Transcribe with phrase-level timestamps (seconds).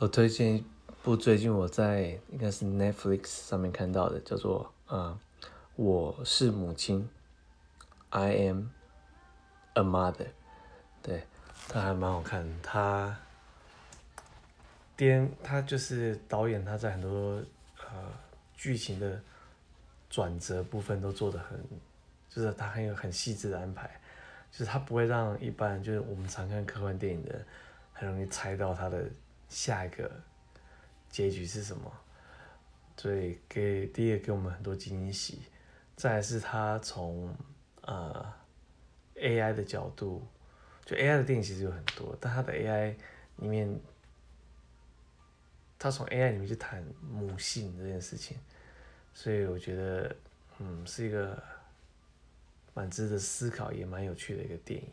[0.00, 0.64] 我推荐一
[1.02, 5.20] 部最近我在应该是 Netflix 上面看到的，叫做《呃
[5.76, 7.02] 我是母亲》
[8.08, 8.68] ，I am
[9.74, 10.28] a mother，
[11.02, 11.24] 对，
[11.68, 12.50] 它还蛮好看的。
[12.62, 13.14] 它
[14.96, 17.42] 颠，它就是导演他在很多
[17.76, 18.10] 呃
[18.56, 19.20] 剧情的
[20.08, 21.62] 转折部分都做得很，
[22.30, 24.00] 就是他很有很细致的安排，
[24.50, 27.38] 就是他不会让一般就是我们常看科幻电影的
[27.92, 29.04] 很容易猜到他的。
[29.50, 30.10] 下一个
[31.10, 31.92] 结局是什么？
[32.96, 35.42] 所以给第一个给我们很多惊喜。
[35.96, 37.36] 再来是他从
[37.82, 38.32] 呃
[39.16, 40.26] AI 的角度，
[40.86, 42.94] 就 AI 的电影其实有很多，但他的 AI
[43.36, 43.80] 里面，
[45.78, 48.38] 他从 AI 里面去谈母性这件事情，
[49.12, 50.16] 所以我觉得
[50.58, 51.42] 嗯是一个
[52.72, 54.88] 蛮值得思考也蛮有趣的一个电影。